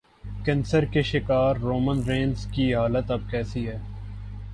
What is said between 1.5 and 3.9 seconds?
Roman Reigns کی حالت اب کیسی ہے